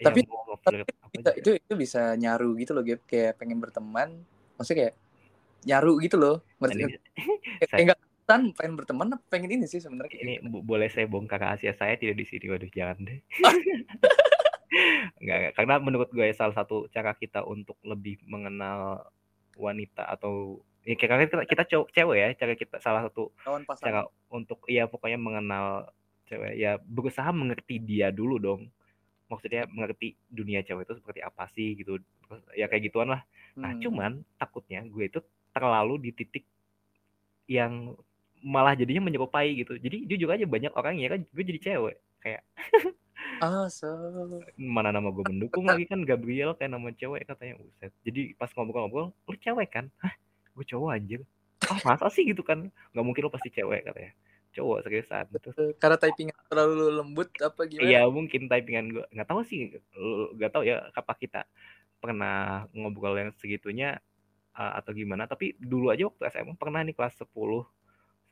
[0.00, 1.32] Tapi- mau tapi bisa, juga.
[1.36, 3.00] itu itu bisa nyaru gitu loh Gap.
[3.08, 4.08] Kayak pengen berteman
[4.60, 4.94] maksudnya kayak
[5.64, 6.36] nyaru gitu loh.
[6.60, 7.00] Ngerti
[7.76, 7.98] enggak
[8.30, 12.14] kan pengen berteman pengen ini sih sebenarnya ini bo- boleh saya bongkar rahasia saya tidak
[12.14, 13.18] di sini waduh jangan deh
[15.18, 15.52] Enggak, enggak.
[15.58, 19.10] karena menurut gue salah satu cara kita untuk lebih mengenal
[19.58, 23.28] wanita atau ya karena kita, kita cowok cewek ya cara kita salah satu
[23.82, 25.90] cara untuk ya pokoknya mengenal
[26.30, 26.54] cewek.
[26.56, 28.70] Ya berusaha mengerti dia dulu dong.
[29.26, 31.98] Maksudnya mengerti dunia cewek itu seperti apa sih gitu.
[32.54, 33.26] Ya kayak gituan lah.
[33.58, 33.82] Nah Hmm.
[33.82, 35.18] cuman takutnya gue itu
[35.50, 36.46] terlalu di titik
[37.50, 37.98] yang
[38.40, 39.76] malah jadinya menyerupai gitu.
[39.76, 41.96] Jadi jujur aja banyak orang ya kan gue jadi cewek.
[42.22, 42.42] Kayak
[43.40, 43.88] Ah, so.
[44.60, 47.92] mana nama gue mendukung lagi kan Gabriel kayak nama cewek katanya Uset.
[48.04, 49.88] jadi pas ngobrol-ngobrol lu cewek kan?
[50.04, 50.12] Hah?
[50.52, 51.24] Gue cowok anjir.
[51.64, 52.28] Ah masa sih?
[52.28, 52.68] Gitu kan.
[52.92, 54.12] Nggak mungkin lu pasti cewek katanya.
[54.52, 55.24] Cowok seriusan.
[55.40, 57.88] Terus Karena typingnya terlalu lembut apa gimana?
[57.88, 59.72] Iya mungkin typingan gue nggak tahu sih.
[60.36, 61.48] Nggak tahu ya apa kita
[62.00, 64.04] pernah ngobrol yang segitunya
[64.52, 65.24] uh, atau gimana.
[65.24, 67.30] Tapi dulu aja waktu SMA pernah nih kelas 10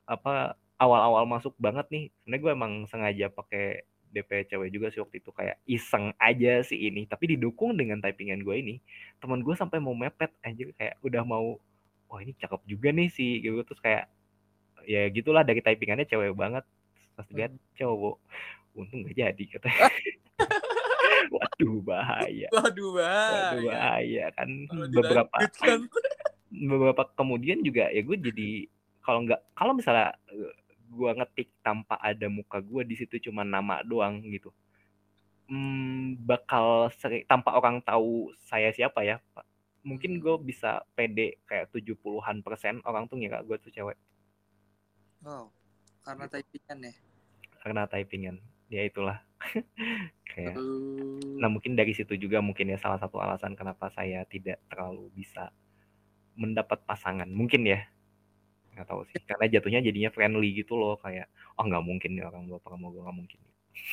[0.08, 2.04] apa awal-awal masuk banget nih.
[2.22, 6.78] Sebenarnya gue emang sengaja pakai DP cewek juga sih waktu itu kayak iseng aja sih
[6.88, 7.04] ini.
[7.04, 8.74] Tapi didukung dengan typingan gue ini
[9.20, 11.60] teman gue sampai mau mepet anjir kayak udah mau
[12.08, 13.60] wah ini cakep juga nih sih gitu.
[13.64, 14.04] Terus kayak
[14.88, 16.64] ya gitulah dari typingannya cewek banget.
[17.14, 18.16] Pas lihat cowok
[18.78, 19.88] untung gak jadi katanya.
[21.34, 22.48] Waduh bahaya.
[22.54, 23.60] Waduh, waduh bahaya.
[23.68, 24.24] bahaya.
[24.32, 25.36] Kan Kalau beberapa
[26.70, 28.48] beberapa kemudian juga ya gue jadi
[29.04, 30.16] kalau nggak kalau misalnya
[30.88, 34.50] gue ngetik tanpa ada muka gue di situ cuma nama doang gitu
[35.48, 39.46] hmm, bakal sering tanpa orang tahu saya siapa ya Pak.
[39.84, 43.96] mungkin gue bisa pede kayak 70-an persen orang tuh ngira gue tuh cewek
[45.18, 45.50] Wow.
[46.06, 46.34] Karena Gitu.
[46.40, 46.94] typingan ya.
[47.58, 48.36] karena typingan
[48.70, 49.18] ya itulah
[50.30, 51.18] kayak Aduh.
[51.38, 55.54] Nah mungkin dari situ juga mungkin ya salah satu alasan kenapa saya tidak terlalu bisa
[56.38, 57.26] mendapat pasangan.
[57.30, 57.86] Mungkin ya.
[58.78, 59.18] Nggak tahu sih.
[59.26, 60.94] Karena jatuhnya jadinya friendly gitu loh.
[61.02, 61.26] Kayak,
[61.58, 63.02] oh nggak mungkin nih orang baper sama gue.
[63.02, 63.38] Nggak mungkin.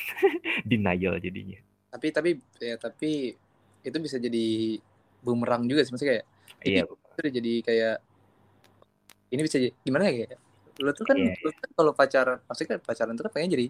[0.70, 1.58] Denial jadinya.
[1.90, 2.30] Tapi tapi
[2.62, 3.34] ya tapi
[3.82, 4.78] itu bisa jadi
[5.22, 6.26] bumerang juga sih maksudnya kayak
[6.66, 6.82] Iya.
[6.82, 7.96] itu udah jadi kayak
[9.30, 10.38] ini bisa jadi gimana ya kayak
[10.76, 13.66] lu tuh kan, Iya, lu kan kalau pacaran maksudnya pacaran tuh kan pengen jadi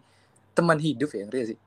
[0.57, 1.59] teman hidup ya ngerti sih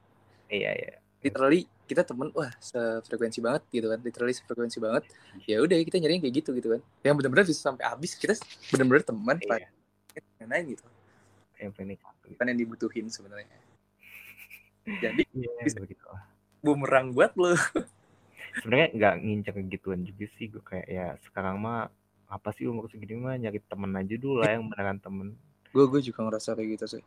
[0.49, 0.93] Iya, iya.
[1.19, 5.03] Literally kita temen wah sefrekuensi banget gitu kan literally sefrekuensi banget
[5.43, 8.37] ya udah kita nyari yang kayak gitu gitu kan yang benar-benar bisa sampai habis kita
[8.71, 9.67] benar-benar teman Iya.
[10.41, 10.85] lain gitu
[11.59, 11.97] Yang penting.
[12.29, 13.51] bukan yang dibutuhin sebenarnya
[15.03, 15.77] jadi Iya, Bisa.
[15.79, 16.03] begitu
[16.59, 17.55] bumerang buat lu
[18.59, 20.51] Sebenarnya nggak ngincer gituan juga sih.
[20.51, 21.87] Gue kayak ya sekarang mah
[22.27, 25.27] apa sih umur segini mah nyari temen aja dulu lah yang beneran temen.
[25.69, 27.03] gue gue juga ngerasa kayak gitu sih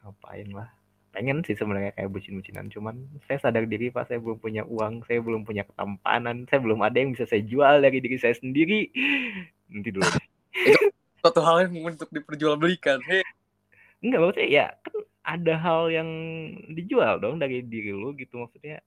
[0.00, 0.68] ngapain lah
[1.10, 5.18] pengen sih sebenarnya kayak bucin-bucinan cuman saya sadar diri pak saya belum punya uang saya
[5.18, 8.90] belum punya ketampanan saya belum ada yang bisa saya jual dari diri saya sendiri.
[9.70, 10.06] Nanti dulu.
[10.66, 10.90] Deh.
[11.20, 12.96] suatu hal yang untuk diperjualbelikan.
[13.04, 13.20] Hei.
[14.00, 16.08] Enggak maksudnya ya kan ada hal yang
[16.72, 18.80] dijual dong dari diri lu gitu maksudnya.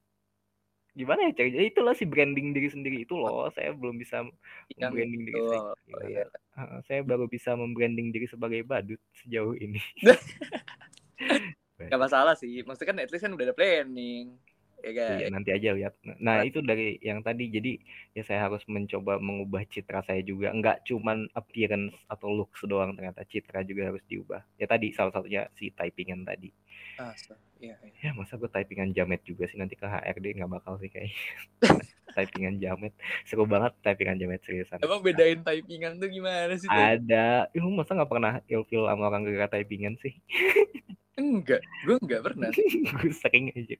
[0.93, 3.49] Gimana ya cari jadi itulah si branding diri sendiri itu loh.
[3.53, 4.25] Saya belum bisa
[4.73, 5.61] yang membranding diri itu saya.
[5.61, 6.25] Oh, iya.
[6.53, 9.81] Heeh, saya baru bisa membranding diri sebagai badut sejauh ini
[11.89, 14.37] Gak masalah sih maksudnya kan at least kan udah ada planning
[14.83, 15.93] ya kan Iya, nanti aja lihat.
[16.19, 17.47] Nah, itu dari yang tadi.
[17.47, 17.79] Jadi,
[18.11, 20.51] ya saya harus mencoba mengubah citra saya juga.
[20.51, 24.43] Enggak cuman appearance atau looks doang, ternyata citra juga harus diubah.
[24.59, 26.51] Ya tadi, salah satunya si typingan tadi.
[26.99, 28.11] ah, so, iya, iya.
[28.11, 31.15] Ya, masa gue typingan jamet juga sih nanti ke HRD nggak bakal sih kayaknya.
[32.19, 32.93] typingan jamet.
[33.25, 34.77] Seru banget typingan jamet seriusan.
[34.83, 36.69] emang bedain typingan tuh gimana sih?
[36.69, 37.49] Ada.
[37.55, 40.13] Ih, lu masa nggak pernah ilfil sama orang gara typingan sih?
[41.13, 42.49] enggak gue enggak pernah.
[43.01, 43.75] Gue sering aja.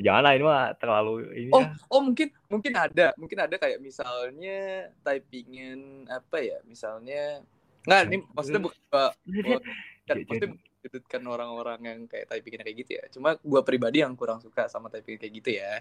[0.00, 1.72] Jangan lah, ini mah terlalu ini oh ya.
[1.88, 7.40] oh mungkin mungkin ada mungkin ada kayak misalnya typingan apa ya misalnya
[7.84, 9.64] nggak ini maksudnya bukan gua- gua-
[10.08, 13.04] kan Jadi- maksudnya orang-orang yang kayak typingan kayak gitu ya.
[13.08, 15.72] Cuma gua pribadi yang kurang suka sama typingan kayak gitu ya.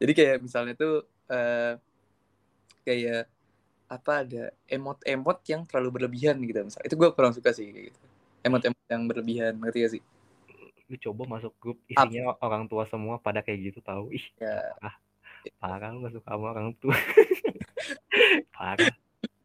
[0.00, 1.76] Jadi kayak misalnya tuh eh,
[2.84, 3.28] kayak
[3.86, 8.05] apa ada emot-emot yang terlalu berlebihan gitu misalnya itu gua kurang suka sih kayak gitu
[8.46, 10.02] emot-emot yang berlebihan ngerti gak sih?
[10.86, 14.70] Lu coba masuk grup isinya orang tua semua pada kayak gitu tahu ih ya.
[15.58, 15.90] parah.
[15.90, 16.94] Lu gak suka sama orang tua.
[18.56, 18.90] Parah.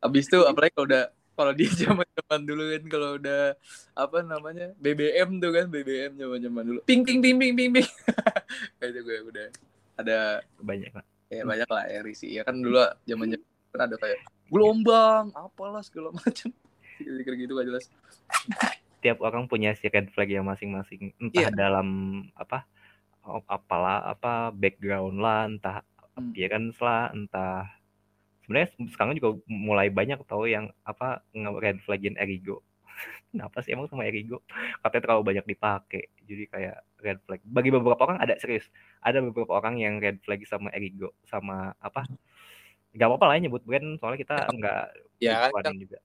[0.01, 1.03] Abis itu apalagi kalau udah
[1.37, 3.43] kalau di zaman zaman dulu kan kalau udah
[3.97, 6.79] apa namanya BBM tuh kan BBM zaman zaman dulu.
[6.85, 7.87] Ping ping ping ping ping ping.
[8.77, 9.47] Kayak itu gue udah.
[9.97, 10.17] Ada
[10.61, 11.05] banyak lah.
[11.31, 12.27] Ya banyak lah ya risi.
[12.33, 14.19] Ya kan dulu zaman zaman kan ada kayak
[14.51, 16.49] gelombang apalah segala macam.
[17.01, 17.85] Kayak gitu gak jelas
[19.01, 21.11] tiap orang punya si red flag yang masing-masing.
[21.17, 21.53] Entah Iya.
[21.53, 21.87] dalam
[22.33, 22.65] apa
[23.45, 25.77] apalah apa background lah entah
[26.11, 26.27] Hmm.
[26.27, 27.71] appearance lah entah.
[28.43, 31.23] Sebenarnya sekarang juga mulai banyak tau yang apa
[31.57, 32.59] red flagin Erigo.
[33.31, 34.43] Kenapa sih emang sama Erigo?
[34.81, 37.39] Katanya terlalu banyak dipakai jadi kayak red flag.
[37.47, 38.67] Bagi beberapa orang ada serius.
[38.99, 42.03] Ada beberapa orang yang red flag sama Erigo sama apa
[42.91, 44.83] nggak apa-apa lah ya nyebut brand soalnya kita nggak
[45.23, 45.75] ya gituan kan.
[45.79, 45.97] juga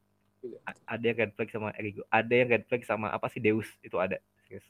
[0.87, 3.97] ada yang red flag sama Erigo ada yang red flag sama apa sih Deus itu
[3.97, 4.67] ada serius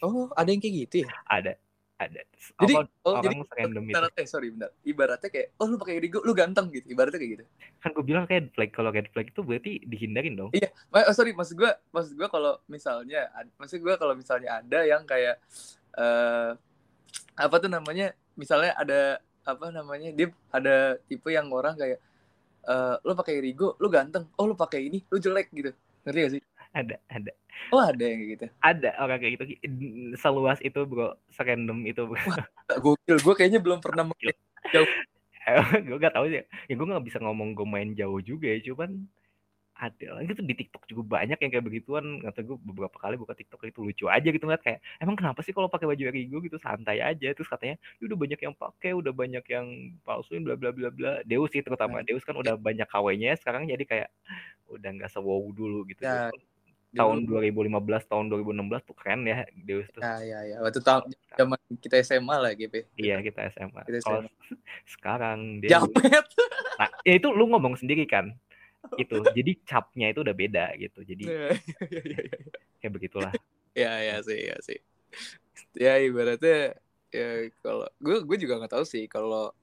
[0.00, 1.54] oh ada yang kayak gitu ya ada
[2.00, 2.24] ada
[2.64, 4.70] Jadi, apa oh, jadi orang serandom itu ibaratnya sorry bentar.
[4.80, 6.88] Ibaratnya kayak oh lu pakai Rigo lu ganteng gitu.
[6.88, 7.44] Ibaratnya kayak gitu.
[7.76, 11.36] kan gue bilang red flag kalau red flag itu berarti dihindarin dong Iya, oh, sorry
[11.36, 13.28] maksud gua maksud gua kalau misalnya
[13.60, 15.36] maksud gua kalau misalnya ada yang kayak
[16.00, 16.56] eh
[17.36, 18.16] apa tuh namanya?
[18.36, 20.12] Misalnya ada apa namanya?
[20.12, 22.00] Dia ada tipe yang orang kayak
[22.66, 24.28] eh lu pakai Rigo, lu ganteng.
[24.36, 25.70] Oh, lu pakai ini, lu jelek gitu.
[26.04, 26.42] Ngerti gak sih?
[26.70, 27.32] ada ada
[27.70, 28.46] Oh, ada yang kayak gitu.
[28.62, 29.44] ada orang kayak gitu
[30.16, 32.18] seluas itu bro serandom itu bro
[32.78, 34.34] Gokil, gua kayaknya belum pernah pakai
[35.82, 39.02] gue gak tahu sih ya gue nggak bisa ngomong gue main jauh juga ya cuman
[39.80, 42.20] ada lah gitu di TikTok juga banyak yang kayak begituan.
[42.20, 45.56] Kata gue beberapa kali buka TikTok itu lucu aja gitu ngeliat kayak emang kenapa sih
[45.56, 46.60] kalau pakai baju Erigo gitu?
[46.60, 47.28] Santai aja.
[47.32, 49.66] Terus katanya "Ya udah banyak yang pakai udah banyak yang
[50.04, 51.24] palsuin bla bla bla bla.
[51.24, 54.08] Deus sih terutama Deus kan udah banyak KW-nya sekarang jadi kayak
[54.68, 56.04] udah nggak sewow dulu gitu.
[56.04, 56.28] Ya,
[56.90, 60.02] tahun 2015 tahun 2016 tuh keren ya Deus tuh.
[60.02, 60.56] Ya, ya, ya.
[60.58, 62.90] Waktu tahun zaman kita SMA lah, GP.
[62.98, 64.30] iya kita SMA Kita SMA.
[64.98, 66.26] sekarang Deus Jamet.
[66.80, 68.34] Nah, ya itu lu ngomong sendiri kan.
[68.96, 69.20] Itu.
[69.38, 71.00] Jadi capnya itu udah beda gitu.
[71.02, 72.36] Jadi Ya, ya, ya, ya.
[72.80, 73.32] kayak begitulah.
[73.70, 74.78] ya ya sih ya sih
[75.78, 76.74] ya ibaratnya
[77.14, 77.28] ya
[77.62, 79.54] kalau gue gue juga nggak tahu sih kalau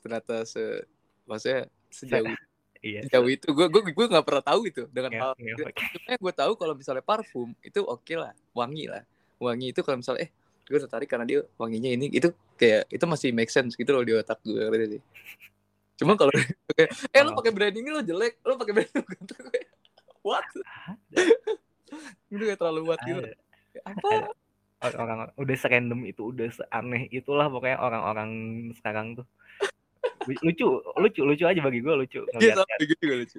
[0.00, 0.88] ternyata se
[1.28, 2.32] maksudnya sejauh
[2.82, 3.06] Iya.
[3.06, 5.68] sejauh itu gue gue gue nggak pernah tahu itu dengan hal cuma
[6.16, 9.04] gue tahu kalau misalnya parfum itu oke lah wangi lah
[9.38, 10.30] wangi itu kalau misalnya eh
[10.66, 14.16] gue tertarik karena dia wanginya ini itu kayak itu masih make sense gitu loh di
[14.16, 15.02] otak gue gitu sih
[16.02, 16.32] cuma kalau
[16.76, 19.02] kayak, eh lo Kalau- pakai brand ini lo jelek lo pakai brand ini
[20.26, 20.46] what?
[22.30, 23.22] Itu kayak terlalu what gitu.
[23.86, 24.30] Apa?
[24.82, 28.30] Orang-orang udah serandom itu, udah seaneh itulah pokoknya orang-orang
[28.74, 29.26] sekarang tuh.
[30.28, 32.20] Lu- Lucu, lucu, lucu aja bagi gue lucu.
[32.38, 33.38] Iya, sama gue lucu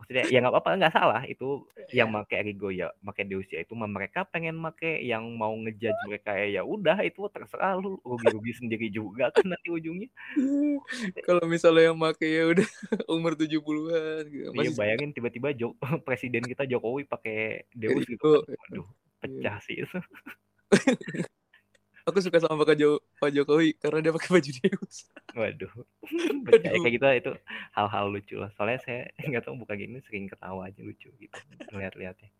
[0.00, 2.02] maksudnya ya nggak apa-apa, nggak salah itu Iya.
[2.02, 6.34] yang make Erigo ya, make Deus ya itu mereka pengen make yang mau ngejudge mereka
[6.34, 10.10] ya ya udah itu terserah lu rugi-rugi sendiri juga kan nanti ujungnya.
[11.28, 12.66] Kalau misalnya yang make ya udah
[13.14, 14.50] umur 70-an gitu.
[14.50, 15.78] Iya Masih bayangin tiba-tiba Jo-
[16.08, 18.50] presiden kita Jokowi pakai Deus gitu kan.
[18.50, 18.86] Waduh,
[19.22, 19.98] pecah sih itu.
[22.06, 24.96] Aku suka sama Pak Jo Pak Jokowi karena dia pakai baju Deus.
[25.36, 25.72] Waduh.
[26.50, 26.60] Aduh.
[26.60, 27.32] Kayak gitu itu
[27.76, 28.50] hal-hal lucu lah.
[28.56, 31.38] Soalnya saya nggak tahu buka gini sering ketawa aja lucu gitu
[31.72, 32.30] ngeliat-liatnya.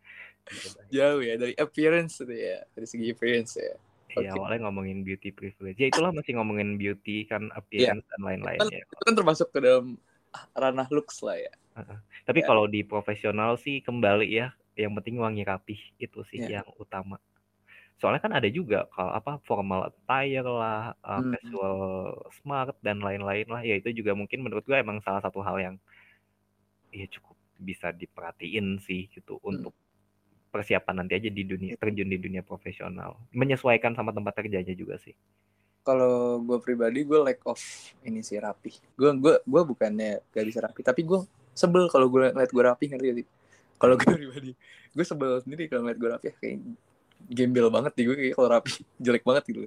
[0.41, 0.87] Bang.
[0.89, 3.75] Jauh ya dari appearance itu ya, dari segi appearance ya.
[4.11, 4.43] Iya, Oke.
[4.43, 5.79] awalnya ngomongin beauty privilege.
[5.79, 8.83] Ya itulah masih ngomongin beauty kan appearance dan lain-lain Kan, ya.
[8.83, 9.95] itu kan termasuk ke dalam
[10.51, 11.53] ranah looks lah ya.
[12.27, 12.45] Tapi ya.
[12.51, 16.59] kalau di profesional sih kembali ya, yang penting wangi rapih itu sih Ya.
[16.59, 17.23] yang utama.
[18.01, 21.37] Soalnya kan ada juga kalau apa formal attire lah, uh, Hmm.
[21.37, 21.77] casual
[22.41, 23.61] smart dan lain-lain lah.
[23.61, 25.75] Ya itu juga mungkin menurut gue emang salah satu hal yang
[26.89, 29.53] ya cukup bisa diperhatiin sih gitu Hmm.
[29.53, 29.73] untuk
[30.51, 33.15] persiapan nanti aja di dunia terjun di dunia profesional.
[33.31, 35.13] Menyesuaikan sama tempat kerjanya juga sih.
[35.81, 37.61] Kalau gue pribadi gue lack of
[38.01, 38.75] ini sih rapi.
[38.97, 41.21] Gue gue gue bukannya gak bisa rapi, tapi gue
[41.53, 43.27] sebel kalau gue ngeliat gue rapi ngerti gak sih?
[43.77, 44.51] Kalau gue pribadi,
[44.91, 46.57] gue sebel sendiri kalau ngeliat gue rapi kayak
[47.27, 48.71] gembel banget di gue kayak kalau rapi
[49.03, 49.59] jelek banget gitu.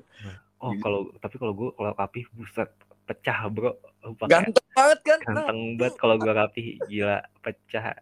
[0.58, 0.80] Oh, Gitu.
[0.80, 2.70] kalau tapi kalau gue kalau rapih buset
[3.04, 3.76] pecah, Bro.
[4.16, 5.18] Pakai Ganteng banget kan?
[5.20, 8.00] Nah, ganteng banget kalau gue rapih, gila pecah.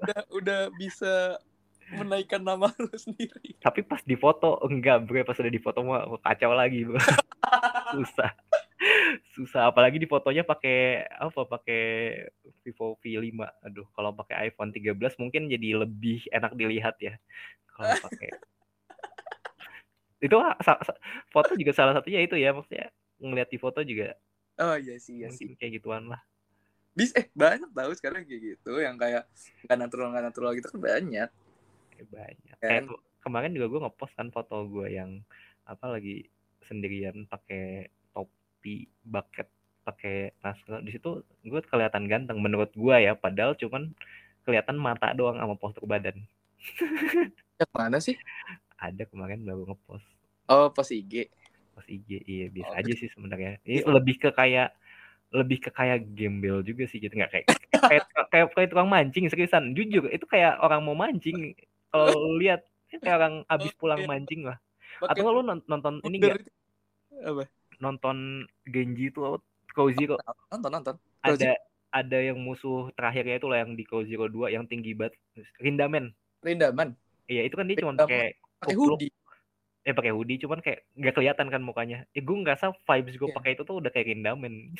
[0.00, 1.36] udah udah bisa
[1.92, 3.52] menaikkan nama lu sendiri.
[3.60, 5.20] Tapi pas di foto enggak, Bro.
[5.22, 6.96] Pas udah di foto mah kacau lagi, Bro.
[7.94, 8.32] Susah.
[9.34, 11.44] Susah apalagi di fotonya pakai apa?
[11.46, 11.82] Pakai
[12.62, 13.40] Vivo V5.
[13.66, 17.14] Aduh, kalau pakai iPhone 13 mungkin jadi lebih enak dilihat ya.
[17.74, 18.30] Kalau pakai
[20.24, 20.36] itu
[21.28, 22.88] foto juga salah satunya itu ya maksudnya
[23.20, 24.16] ngeliat di foto juga
[24.56, 25.52] Oh iya sih, iya sih.
[25.60, 26.22] kayak gituan lah
[26.94, 29.26] Bis eh banyak tahu sekarang kayak gitu yang kayak
[29.66, 31.28] nggak natural nggak natural gitu kan banyak.
[32.06, 32.70] Banyak Kan?
[32.70, 32.82] kayak
[33.18, 35.18] kemarin juga gue ngepost kan foto gue yang
[35.66, 36.22] apa lagi
[36.62, 37.90] sendirian pakai
[38.64, 39.44] topi bucket
[39.84, 43.92] pakai masker di situ gue kelihatan ganteng menurut gue ya padahal cuman
[44.48, 46.24] kelihatan mata doang sama postur badan.
[47.60, 48.16] Yang mana sih?
[48.80, 50.08] ada kemarin baru ngepost.
[50.48, 51.28] Oh pas IG.
[51.76, 53.60] pas IG iya biasa Oh, aja sih sebenarnya.
[53.68, 54.72] Ini lebih ke kayak
[55.28, 57.12] lebih ke kayak gembel juga sih gitu.
[57.12, 57.46] Nggak kayak
[57.84, 59.76] kayak kayak kayak tukang mancing seriusan.
[59.76, 61.52] Jujur itu kayak orang mau mancing.
[61.92, 64.56] Kalau lihat kayak orang abis pulang mancing lah.
[65.04, 66.48] Atau lu non- nonton ini bundar nggak?
[66.48, 66.52] itu.
[67.24, 67.44] Apa?
[67.84, 68.16] Nonton
[68.64, 69.20] Genji itu
[69.70, 70.16] Cow Zero
[70.48, 70.94] Nonton nonton.
[71.20, 71.52] ada
[71.90, 75.14] ada yang musuh terakhirnya itu lah yang di Cow Zero 2 yang tinggi banget
[75.58, 78.08] Rindamen Rindaman iya itu kan dia cuma Rindaman.
[78.08, 78.24] pakai
[78.58, 79.12] pakai hoodie.
[79.82, 83.36] eh pakai hoodie cuman kayak nggak kelihatan kan mukanya eh gue ngerasa vibes gue Iya.
[83.36, 84.72] pakai itu tuh udah kayak Rindaman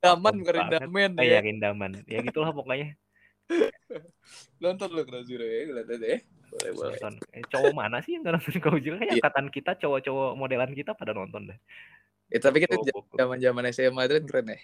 [0.00, 0.54] Cakep bukan.
[0.56, 1.40] Rindaman kayak ya.
[1.40, 2.98] Rindaman ya gitulah pokoknya
[4.62, 6.98] nonton Crow Zero ya gue liat deh boleh boleh.
[6.98, 7.14] Nonton.
[7.30, 8.58] Eh, cowok mana sih yang nonton?
[8.58, 11.58] Crow Zero kayak angkatan kita cowok-cowok modelan kita pada nonton deh.
[12.30, 14.58] Eh, tapi kita Cowok- zaman zaman SMA itu kan keren ya.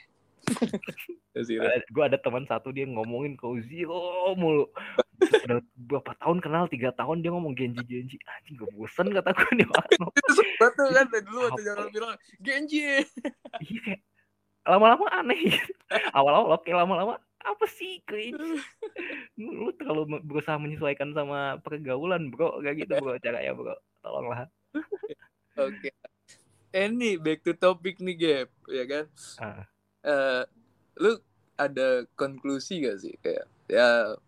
[1.94, 4.70] Gue ada teman satu dia ngomongin Crow Zero mulu.
[5.16, 6.70] Udah berapa tahun kenal?
[6.70, 8.16] Tiga tahun dia ngomong Genji Genji.
[8.22, 12.14] Anjing gue bosen kata gue nih itu sempet tuh kan dari dulu waktu zaman bilang
[12.40, 13.02] Genji.
[13.62, 14.00] Iya kayak
[14.66, 15.58] lama-lama aneh.
[16.16, 17.14] Awal-awal oke lama-lama
[17.46, 18.42] apa sih cringe
[19.38, 22.58] lu terlalu berusaha menyesuaikan sama pergaulan bro.
[22.58, 23.74] Gak gitu bro caranya bro.
[24.02, 24.50] Tolonglah.
[25.66, 25.94] Oke.
[26.74, 29.04] Eh nih back to topic nih Gap ya kan?
[29.38, 29.64] Ah.
[30.02, 30.42] Eh,
[30.98, 31.22] lu
[31.54, 33.14] ada konklusi gak sih?
[33.22, 34.18] Kayak ya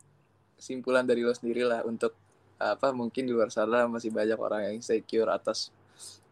[0.58, 2.14] simpulan dari lo sendiri lah untuk
[2.58, 5.70] apa mungkin di luar sana masih banyak orang yang insecure atas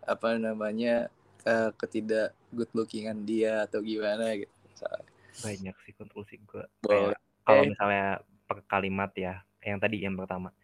[0.03, 1.07] apa namanya
[1.47, 5.16] eh, ketidak good lookingan dia atau gimana gitu Misalnya.
[5.43, 10.55] Banyak sih konklusi gue kayak kalau misalnya per kalimat ya yang tadi yang pertama.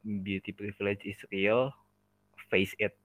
[0.00, 1.72] Beauty privilege is real
[2.52, 2.96] face it.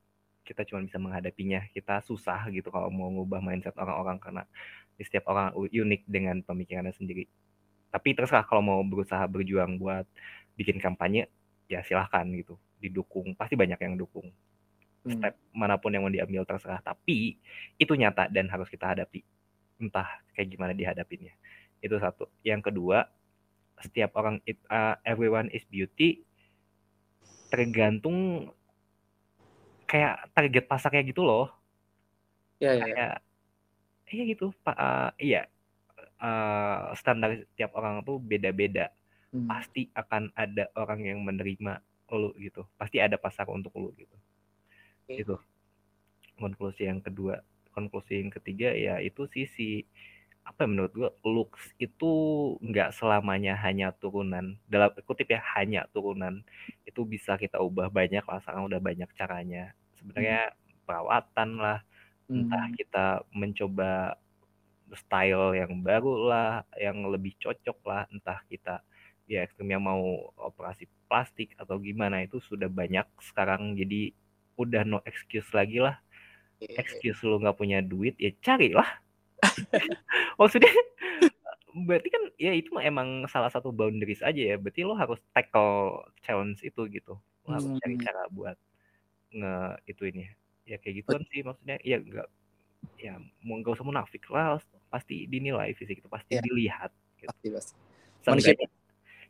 [0.44, 1.64] Kita cuma bisa menghadapinya.
[1.72, 4.44] Kita susah gitu kalau mau ngubah mindset orang-orang karena
[4.96, 7.28] di setiap orang unik dengan pemikirannya sendiri.
[7.92, 10.08] Tapi terserah kalau mau berusaha berjuang buat
[10.60, 11.32] bikin kampanye
[11.72, 12.60] ya silahkan gitu.
[12.80, 13.36] Didukung.
[13.36, 14.30] Pasti banyak yang dukung.
[15.06, 15.22] Hmm.
[15.22, 16.84] step mana pun yang mau diambil terserah.
[16.84, 17.40] Tapi
[17.80, 19.24] itu nyata dan harus kita hadapi
[19.80, 21.34] entah kayak gimana dihadapinnya.
[21.84, 22.30] Itu satu.
[22.42, 23.08] Yang kedua
[23.84, 26.24] setiap orang it, uh, everyone is beauty
[27.52, 28.50] tergantung
[29.86, 31.52] kayak target pasarnya gitu loh.
[32.60, 32.86] Ya ya, ya.
[32.88, 33.16] kayak
[34.16, 35.52] iya gitu pak uh, iya
[36.24, 38.92] uh, standar setiap orang tuh beda-beda.
[39.36, 39.52] Hmm.
[39.52, 41.84] pasti akan ada orang yang menerima
[42.16, 42.64] lu gitu.
[42.80, 44.16] Pasti ada pasar untuk lu gitu.
[45.04, 45.20] Oke.
[45.20, 45.36] itu.
[46.40, 47.44] Konklusi yang kedua
[47.76, 49.84] konklusi yang ketiga ya itu sisi
[50.46, 52.06] apa ya menurut gua looks itu
[52.62, 56.46] nggak selamanya hanya turunan dalam kutip ya hanya turunan
[56.90, 60.54] itu bisa kita ubah banyak lah sekarang udah banyak caranya sebenarnya
[60.86, 61.80] perawatan lah
[62.36, 62.76] entah Hmm.
[62.78, 64.18] kita mencoba
[64.96, 68.82] style yang baru lah, yang lebih cocok lah, entah kita
[69.26, 74.14] ya ekstrimnya mau operasi plastik atau gimana itu sudah banyak sekarang jadi
[74.62, 75.98] udah no excuse lagi lah.
[76.62, 78.88] Excuse lu nggak punya duit ya carilah.
[80.40, 80.72] Maksudnya
[81.76, 84.56] berarti kan ya itu mah emang salah satu boundaries aja ya.
[84.56, 87.20] Berarti lo harus tackle challenge itu gitu.
[87.46, 88.04] Lo harus cari Hmm.
[88.04, 88.58] cara buat
[89.36, 89.56] nge
[89.92, 90.24] itu ini
[90.66, 90.76] ya.
[90.80, 91.78] Kayak gituan sih maksudnya.
[91.84, 92.28] Ya nggak
[93.02, 93.14] ya
[93.44, 94.58] mau nggak usah munafik lah.
[94.88, 96.42] Pasti dinilai fisik itu pasti Ya.
[96.42, 97.28] dilihat gitu.
[97.30, 97.74] pasti pasti.
[98.24, 98.68] Seenggaknya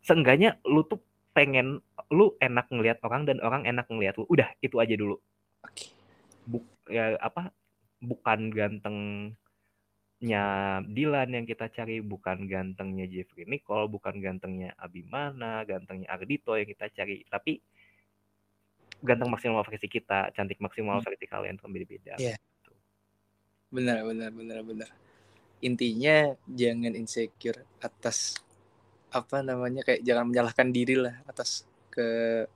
[0.05, 1.01] seenggaknya lu tuh
[1.35, 1.81] pengen
[2.13, 4.29] lu enak ngelihat orang dan orang enak ngelihat lu.
[4.29, 5.17] Udah itu aja dulu.
[5.65, 5.94] Oke
[6.45, 7.49] Buk, ya apa
[7.97, 9.45] bukan gantengnya
[10.85, 16.89] Dilan yang kita cari bukan gantengnya Jeffrey Nicole bukan gantengnya Abimana gantengnya Ardito yang kita
[16.93, 17.57] cari tapi
[19.01, 21.05] ganteng maksimal versi kita cantik maksimal Hmm.
[21.05, 22.37] versi kalian tuh beda-beda Iya.
[23.69, 24.89] benar benar benar benar
[25.59, 28.37] intinya jangan insecure atas
[29.11, 32.07] apa namanya kayak jangan menyalahkan diri lah atas ke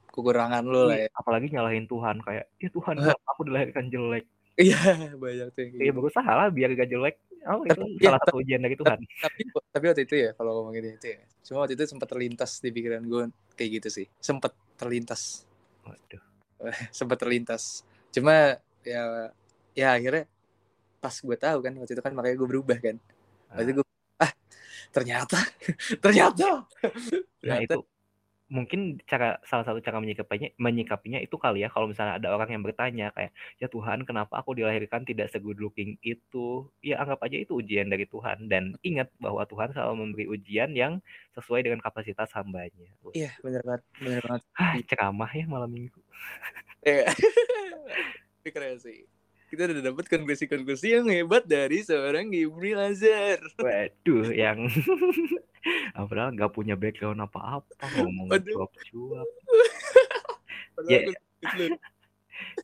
[0.09, 1.09] kekurangan lo lah Iya, ya.
[1.15, 4.25] apalagi nyalahin Tuhan kayak ya Tuhan kenapa aku dilahirkan jelek.
[4.59, 4.75] Iya
[5.23, 5.97] banyak tuh yang kayak ya gitu.
[5.97, 7.15] berusaha lah biar gak jelek.
[7.47, 8.99] Oh itu Tapi- salah satu ujian dari Tuhan.
[9.23, 9.39] tapi
[9.71, 13.01] tapi waktu itu ya kalau ngomongin itu ya cuma waktu itu sempat terlintas di pikiran
[13.01, 13.23] gue
[13.55, 15.47] kayak gitu sih sempat terlintas.
[15.87, 16.19] Waduh.
[16.91, 17.87] Sempat terlintas.
[18.11, 19.31] Cuma ya
[19.71, 20.27] ya akhirnya
[20.99, 22.99] pas gue tahu kan waktu itu kan makanya gue berubah kan.
[23.49, 23.85] Waktu itu gue
[24.19, 24.31] ah
[24.91, 25.39] ternyata
[26.03, 26.67] ternyata.
[26.67, 27.77] Nah Ternyata- itu
[28.49, 32.65] mungkin cara salah satu cara menyikapinya menyikapinya itu kali ya kalau misalnya ada orang yang
[32.65, 33.29] bertanya kayak
[33.61, 38.09] ya Tuhan kenapa aku dilahirkan tidak segood looking itu ya anggap aja itu ujian dari
[38.09, 40.97] Tuhan dan ingat bahwa Tuhan selalu memberi ujian yang
[41.37, 42.89] sesuai dengan kapasitas hambanya.
[43.13, 46.01] Iya bener banget bener banget ah, ceramah ya malam minggu.
[46.81, 47.13] Iya.
[48.49, 49.05] Keren sih.
[49.49, 53.41] Kita udah dapet konklusi-konklusi yang hebat dari seorang Gibri Lazar.
[53.57, 54.69] Waduh yang
[56.09, 59.27] padahal nggak punya background apa-apa ngomong cuap-cuap
[60.87, 61.11] Ya.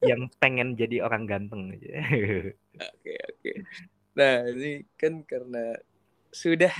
[0.07, 1.99] yang pengen jadi orang ganteng aja.
[2.79, 3.51] Oke, oke.
[4.15, 5.75] Nah, ini kan karena
[6.31, 6.71] sudah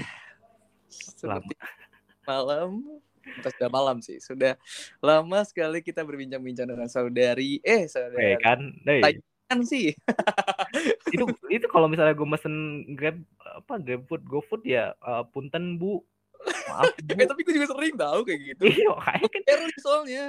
[0.87, 1.59] seperti
[2.23, 2.87] malam,
[3.19, 4.55] bukan sudah malam sih, sudah
[5.03, 8.71] lama sekali kita berbincang-bincang dengan saudari, eh saudari Ya kan?
[8.87, 9.19] Hey.
[9.45, 9.93] Kan sih.
[11.15, 12.55] itu itu kalau misalnya gue mesen
[12.97, 16.01] grab apa grab food gofood ya eh, punten bu
[16.69, 18.63] maaf bu Eh, tapi gue juga sering tahu kayak gitu.
[18.67, 20.25] iya makanya kan soalnya.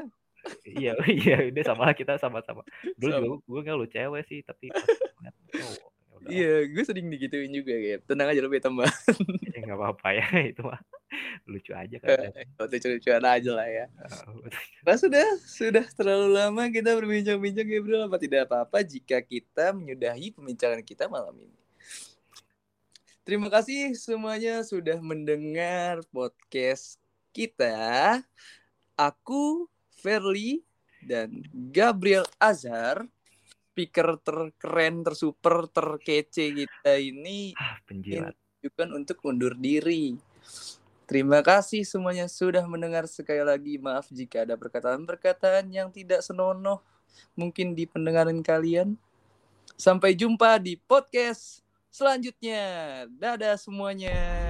[0.63, 2.63] iya iya udah sama lah kita sama-sama
[2.95, 3.37] dulu Sama.
[3.43, 4.87] gue nggak lu cewek sih tapi pas
[6.19, 6.29] udah.
[6.33, 8.87] Iya, gue sering digituin juga kayak tenang aja lebih tambah.
[9.55, 10.81] ya nggak apa-apa ya itu mah
[11.47, 12.33] lucu aja kan.
[12.59, 13.87] Lucu-lucuan aja lah ya.
[14.83, 20.83] Nah sudah, sudah terlalu lama kita berbincang-bincang Gabriel apa tidak apa-apa jika kita menyudahi pembincangan
[20.83, 21.57] kita malam ini.
[23.27, 27.03] Terima kasih semuanya sudah mendengar podcast
[27.35, 28.23] kita.
[28.95, 29.67] Aku,
[29.99, 30.63] Verly,
[31.03, 31.43] dan
[31.75, 33.03] Gabriel Azhar,
[33.77, 38.33] speaker terkeren, tersuper, terkece kita ini ah, penjilat.
[38.97, 40.17] untuk undur diri.
[41.05, 43.77] Terima kasih semuanya sudah mendengar sekali lagi.
[43.77, 46.81] Maaf jika ada perkataan-perkataan yang tidak senonoh
[47.37, 48.97] mungkin di pendengaran kalian.
[49.77, 51.61] Sampai jumpa di podcast
[51.93, 53.05] selanjutnya.
[53.13, 54.46] Dadah semuanya.